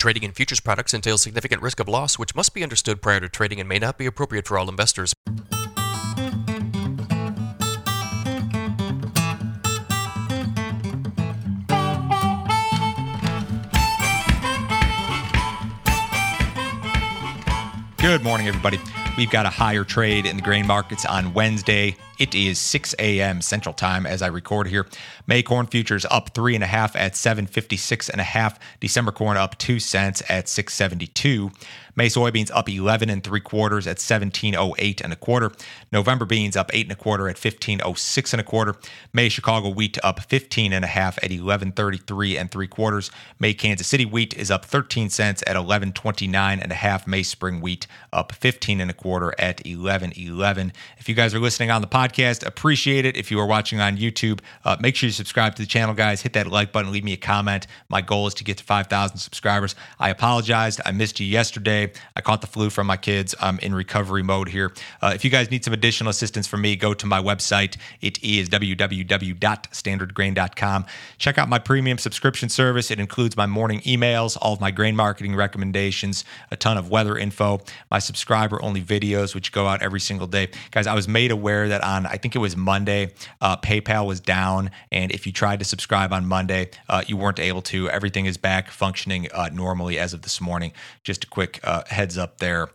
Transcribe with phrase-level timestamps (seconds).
[0.00, 3.28] Trading in futures products entails significant risk of loss, which must be understood prior to
[3.28, 5.12] trading and may not be appropriate for all investors.
[17.96, 18.78] Good morning, everybody.
[19.16, 21.96] We've got a higher trade in the grain markets on Wednesday.
[22.18, 23.40] It is 6 a.m.
[23.40, 24.86] Central Time as I record here.
[25.28, 28.58] May corn futures up three and a half at 756 and a half.
[28.80, 31.52] December corn up two cents at 672.
[31.94, 35.50] May soybeans up 11 and three quarters at 1708 and a quarter.
[35.90, 38.76] November beans up eight and a quarter at 1506 and a quarter.
[39.12, 43.10] May Chicago wheat up 15 and a half at 1133 and three quarters.
[43.40, 47.06] May Kansas City wheat is up 13 cents at 1129 and a half.
[47.06, 50.72] May spring wheat up 15 and a quarter at 1111.
[50.98, 53.16] If you guys are listening on the podcast, appreciate it.
[53.16, 56.22] If you are watching on YouTube, uh, make sure you subscribe to the channel, guys.
[56.22, 57.66] Hit that like button, leave me a comment.
[57.88, 59.74] My goal is to get to 5,000 subscribers.
[59.98, 60.80] I apologized.
[60.84, 61.92] I missed you yesterday.
[62.16, 63.34] I caught the flu from my kids.
[63.40, 64.72] I'm in recovery mode here.
[65.00, 67.76] Uh, if you guys need some additional assistance from me, go to my website.
[68.00, 70.86] It is www.standardgrain.com.
[71.18, 72.90] Check out my premium subscription service.
[72.90, 77.16] It includes my morning emails, all of my grain marketing recommendations, a ton of weather
[77.16, 77.60] info,
[77.90, 80.48] my subscriber only videos, which go out every single day.
[80.70, 84.20] Guys, I was made aware that on, I think it was Monday, uh, PayPal was
[84.20, 84.70] down.
[84.90, 87.88] And if you tried to subscribe on Monday, uh, you weren't able to.
[87.90, 90.72] Everything is back functioning uh, normally as of this morning.
[91.04, 92.68] Just a quick uh, heads up there.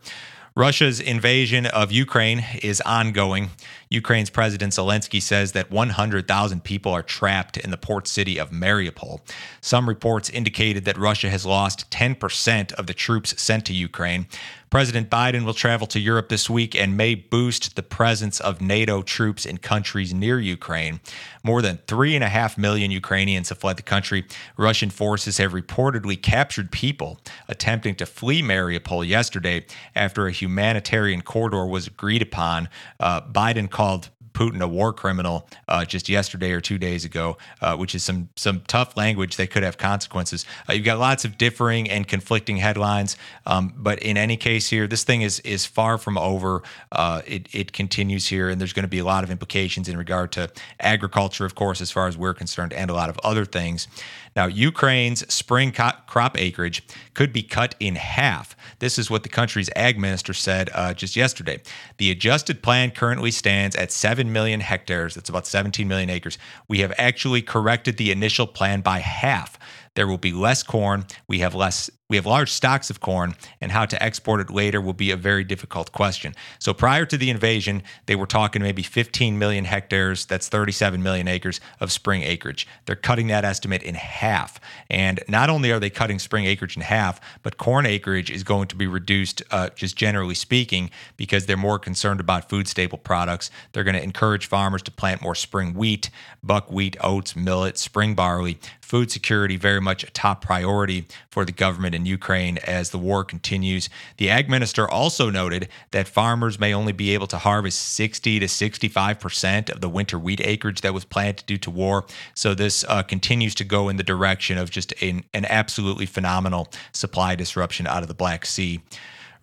[0.56, 3.50] Russia's invasion of Ukraine is ongoing.
[3.90, 9.18] Ukraine's President Zelensky says that 100,000 people are trapped in the port city of Mariupol.
[9.60, 14.28] Some reports indicated that Russia has lost 10% of the troops sent to Ukraine.
[14.74, 19.02] President Biden will travel to Europe this week and may boost the presence of NATO
[19.02, 20.98] troops in countries near Ukraine.
[21.44, 24.24] More than 3.5 million Ukrainians have fled the country.
[24.56, 29.64] Russian forces have reportedly captured people attempting to flee Mariupol yesterday
[29.94, 32.68] after a humanitarian corridor was agreed upon.
[32.98, 37.76] Uh, Biden called Putin a war criminal uh, just yesterday or two days ago, uh,
[37.76, 40.44] which is some some tough language that could have consequences.
[40.68, 44.86] Uh, you've got lots of differing and conflicting headlines, um, but in any case here,
[44.86, 46.62] this thing is is far from over.
[46.92, 49.96] Uh, it it continues here, and there's going to be a lot of implications in
[49.96, 50.50] regard to
[50.80, 53.88] agriculture, of course, as far as we're concerned, and a lot of other things.
[54.36, 56.82] Now, Ukraine's spring crop acreage
[57.14, 58.56] could be cut in half.
[58.80, 61.62] This is what the country's ag minister said uh, just yesterday.
[61.98, 63.92] The adjusted plan currently stands at
[64.24, 65.14] 7 million hectares.
[65.14, 66.38] That's about 17 million acres.
[66.66, 69.58] We have actually corrected the initial plan by half.
[69.96, 71.04] There will be less corn.
[71.28, 74.78] We have less we have large stocks of corn, and how to export it later
[74.78, 76.34] will be a very difficult question.
[76.58, 81.28] So prior to the invasion, they were talking maybe 15 million hectares, that's 37 million
[81.28, 82.68] acres of spring acreage.
[82.84, 84.60] They're cutting that estimate in half.
[84.90, 88.68] And not only are they cutting spring acreage in half, but corn acreage is going
[88.68, 93.50] to be reduced, uh, just generally speaking, because they're more concerned about food staple products.
[93.72, 96.10] They're going to encourage farmers to plant more spring wheat,
[96.42, 98.58] buckwheat, oats, millet, spring barley.
[98.82, 103.24] Food security very much a top priority for the government in Ukraine as the war
[103.24, 103.88] continues.
[104.18, 108.46] The ag minister also noted that farmers may only be able to harvest 60 to
[108.46, 112.04] 65% of the winter wheat acreage that was planted due to war.
[112.34, 116.68] So this uh, continues to go in the direction of just an, an absolutely phenomenal
[116.92, 118.80] supply disruption out of the Black Sea.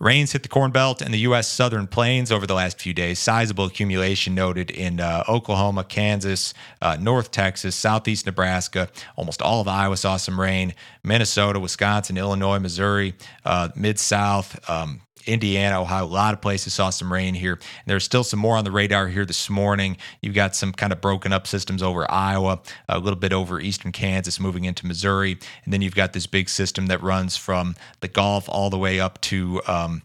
[0.02, 1.48] Rains hit the Corn Belt and the U.S.
[1.48, 3.20] southern plains over the last few days.
[3.20, 8.90] Sizable accumulation noted in uh, Oklahoma, Kansas, uh, North Texas, Southeast Nebraska.
[9.16, 10.74] Almost all of Iowa saw some rain.
[11.04, 13.14] Minnesota, Wisconsin, Illinois, Missouri,
[13.46, 17.54] uh, Mid South, um, Indiana, Ohio, a lot of places saw some rain here.
[17.54, 19.98] And there's still some more on the radar here this morning.
[20.22, 23.92] You've got some kind of broken up systems over Iowa, a little bit over eastern
[23.92, 25.38] Kansas, moving into Missouri.
[25.64, 29.00] And then you've got this big system that runs from the Gulf all the way
[29.00, 30.02] up to, um,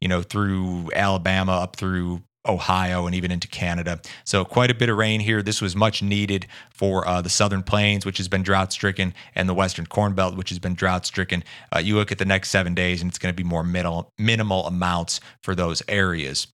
[0.00, 4.00] you know, through Alabama, up through Ohio and even into Canada.
[4.24, 5.42] So quite a bit of rain here.
[5.42, 9.48] This was much needed for uh, the southern plains, which has been drought stricken, and
[9.48, 11.44] the western corn belt, which has been drought stricken.
[11.74, 14.12] Uh, you look at the next seven days, and it's going to be more minimal,
[14.18, 16.46] minimal amounts for those areas.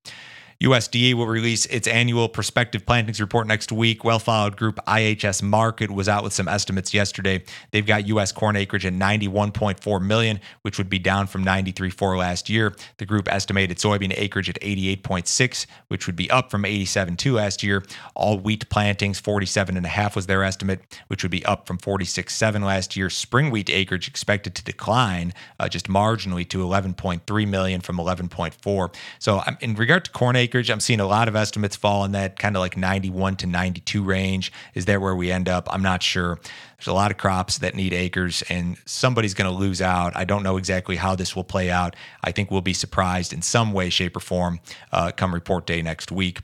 [0.60, 4.04] USDA will release its annual prospective plantings report next week.
[4.04, 7.44] Well followed group IHS Markit was out with some estimates yesterday.
[7.72, 8.32] They've got U.S.
[8.32, 12.74] corn acreage at 91.4 million, which would be down from 93.4 last year.
[12.96, 17.84] The group estimated soybean acreage at 88.6, which would be up from 87.2 last year.
[18.14, 23.10] All wheat plantings, 47.5 was their estimate, which would be up from 46.7 last year.
[23.10, 28.94] Spring wheat acreage expected to decline uh, just marginally to 11.3 million from 11.4.
[29.18, 32.04] So um, in regard to corn acreage, acreage, I'm seeing a lot of estimates fall
[32.04, 34.52] in that kind of like 91 to 92 range.
[34.74, 35.66] Is that where we end up?
[35.72, 36.38] I'm not sure.
[36.78, 40.16] There's a lot of crops that need acres, and somebody's going to lose out.
[40.16, 41.96] I don't know exactly how this will play out.
[42.22, 44.60] I think we'll be surprised in some way, shape, or form
[44.92, 46.40] uh, come report day next week.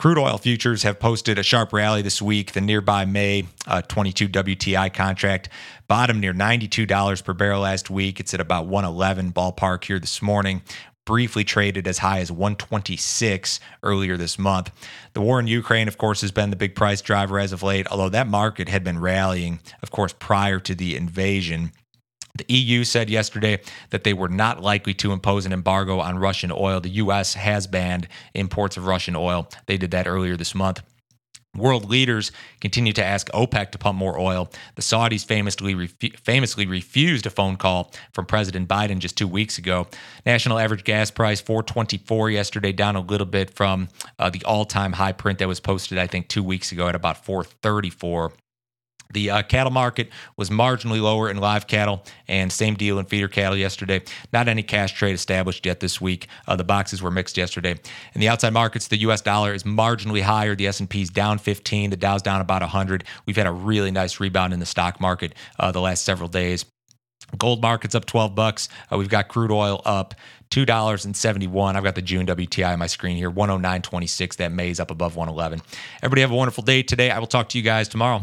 [0.00, 2.52] Crude oil futures have posted a sharp rally this week.
[2.52, 5.50] The nearby May uh, 22 WTI contract
[5.88, 8.18] bottomed near $92 per barrel last week.
[8.18, 10.62] It's at about 111 ballpark here this morning.
[11.06, 14.70] Briefly traded as high as 126 earlier this month.
[15.14, 17.86] The war in Ukraine, of course, has been the big price driver as of late,
[17.90, 21.72] although that market had been rallying, of course, prior to the invasion.
[22.36, 23.60] The EU said yesterday
[23.90, 26.80] that they were not likely to impose an embargo on Russian oil.
[26.80, 27.34] The U.S.
[27.34, 29.48] has banned imports of Russian oil.
[29.66, 30.82] They did that earlier this month.
[31.56, 32.30] World leaders
[32.60, 34.50] continue to ask OPEC to pump more oil.
[34.76, 39.58] The Saudis famously refu- famously refused a phone call from President Biden just two weeks
[39.58, 39.88] ago.
[40.24, 43.88] National average gas price 424 yesterday, down a little bit from
[44.20, 47.24] uh, the all-time high print that was posted I think two weeks ago at about
[47.24, 48.32] 434.
[49.12, 53.28] The uh, cattle market was marginally lower in live cattle, and same deal in feeder
[53.28, 54.02] cattle yesterday.
[54.32, 56.28] Not any cash trade established yet this week.
[56.46, 57.78] Uh, the boxes were mixed yesterday.
[58.14, 59.20] In the outside markets, the U.S.
[59.20, 60.54] dollar is marginally higher.
[60.54, 61.90] The S&P is down 15.
[61.90, 63.04] The Dow's down about 100.
[63.26, 66.64] We've had a really nice rebound in the stock market uh, the last several days.
[67.38, 68.68] Gold market's up 12 bucks.
[68.92, 70.14] Uh, we've got crude oil up
[70.50, 71.76] $2.71.
[71.76, 74.36] I've got the June WTI on my screen here, 109.26.
[74.36, 75.62] That May's up above 111.
[76.02, 77.10] Everybody have a wonderful day today.
[77.10, 78.22] I will talk to you guys tomorrow.